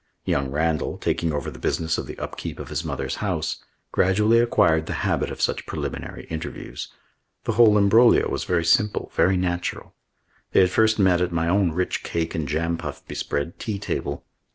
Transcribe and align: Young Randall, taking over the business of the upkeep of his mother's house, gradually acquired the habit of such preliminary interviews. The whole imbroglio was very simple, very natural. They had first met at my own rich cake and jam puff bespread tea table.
Young 0.25 0.49
Randall, 0.49 0.97
taking 0.97 1.31
over 1.31 1.51
the 1.51 1.59
business 1.59 1.99
of 1.99 2.07
the 2.07 2.17
upkeep 2.17 2.57
of 2.59 2.69
his 2.69 2.83
mother's 2.83 3.17
house, 3.17 3.63
gradually 3.91 4.39
acquired 4.39 4.87
the 4.87 4.93
habit 5.05 5.29
of 5.29 5.39
such 5.39 5.67
preliminary 5.67 6.23
interviews. 6.27 6.87
The 7.43 7.51
whole 7.51 7.77
imbroglio 7.77 8.27
was 8.27 8.43
very 8.43 8.65
simple, 8.65 9.11
very 9.15 9.37
natural. 9.37 9.93
They 10.53 10.61
had 10.61 10.71
first 10.71 10.97
met 10.97 11.21
at 11.21 11.31
my 11.31 11.47
own 11.47 11.71
rich 11.73 12.01
cake 12.01 12.33
and 12.33 12.47
jam 12.47 12.77
puff 12.79 13.07
bespread 13.07 13.59
tea 13.59 13.77
table. 13.77 14.25